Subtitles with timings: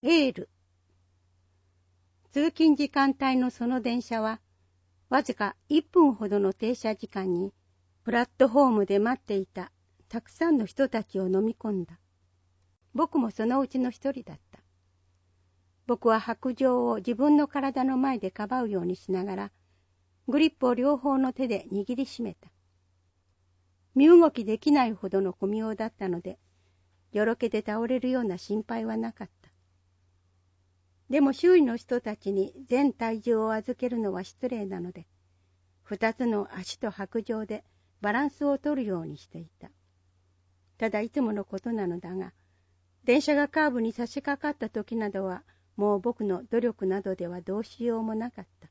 [0.00, 0.48] エール。
[2.30, 4.40] 通勤時間帯のその電車は、
[5.08, 7.52] わずか1分ほどの停車時間に、
[8.04, 9.72] プラットフォームで待っていた
[10.08, 11.98] たくさんの人たちを飲み込んだ。
[12.94, 14.60] 僕もそのうちの一人だった。
[15.88, 19.52] 僕は白状を自分の体の前でかばうようにしながら、
[20.28, 22.48] グリップを両方の手で握りしめた。
[23.96, 26.38] 身動きできないほどの小妙だったので、
[27.10, 29.37] よろけて倒れるような心配はなかった。
[31.10, 35.06] でも周囲の人たちに全体重を預けるのは失礼なので、
[35.82, 37.64] 二つの足と白状で
[38.00, 39.70] バランスを取るようにしていた。
[40.76, 42.34] ただいつものことなのだが、
[43.04, 45.42] 電車がカーブに差し掛かった時などは、
[45.76, 48.68] もう僕の努力などではどうしようもなかった。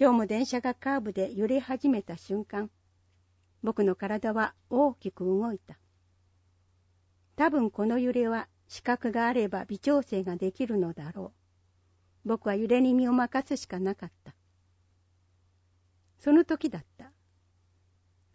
[0.00, 2.70] 今日も電車がカーブで揺れ始めた瞬間、
[3.62, 5.78] 僕の体は大きく動いた。
[7.36, 11.32] 多分この揺れは視覚があれば微調整ができるのだろ
[12.24, 12.28] う。
[12.28, 14.34] 僕は揺れに身を任すしかなかった。
[16.18, 17.10] その時だった。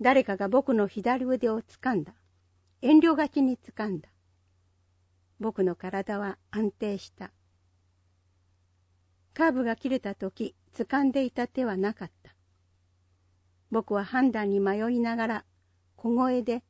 [0.01, 2.13] 誰かが僕の左腕を掴んだ。
[2.81, 4.09] 遠慮がちに掴んだ。
[5.39, 7.31] 僕の体は安定した。
[9.33, 12.35] カーブが切れた時、掴んでいた手はなかった。
[13.71, 15.45] 僕は判断に迷いながら、
[15.95, 16.63] 小声で、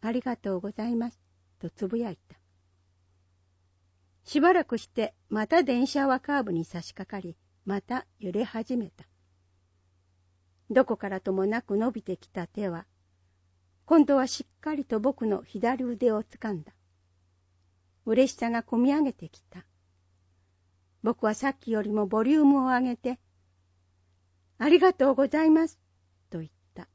[0.00, 1.20] ありがとうございます、
[1.58, 2.39] とつぶやいた。
[4.30, 9.04] しばらくしてまた電車はカーブに差し掛かり、また揺れ始めた。
[10.70, 12.86] どこからともなく伸びてきた手は、
[13.86, 16.70] 今度はしっかりと僕の左腕を掴んだ。
[18.06, 19.66] 嬉しさがこみ上げてきた。
[21.02, 23.18] 僕はさっきよりもボリュームを上げて、
[24.58, 25.76] ありがとうございます、
[26.30, 26.86] と言った。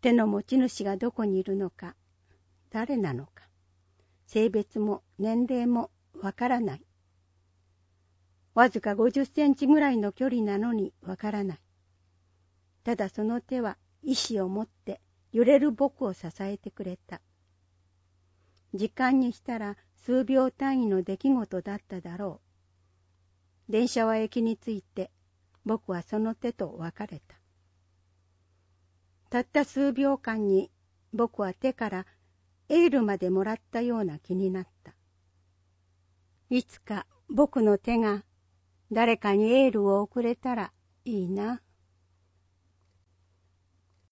[0.00, 1.94] 手の持ち主がどこにいるのか、
[2.70, 3.44] 誰なのか。
[4.26, 6.82] 性別も年齢もわからない。
[8.54, 11.58] わずか50センチぐらいの距離なのにわからない。
[12.84, 15.00] ただその手は意志を持って
[15.32, 17.20] 揺れる僕を支えてくれた。
[18.74, 22.40] 時間にしたら数秒単位の出来事だっただろ
[23.68, 23.72] う。
[23.72, 25.10] 電車は駅に着いて
[25.64, 27.36] 僕はその手と別れた。
[29.30, 30.70] たった数秒間に
[31.12, 32.06] 僕は手から
[32.68, 34.94] エールまでもらったような気になった。
[36.50, 38.24] いつか僕の手が
[38.92, 40.72] 誰かにエールを送れたら
[41.04, 41.60] いいな。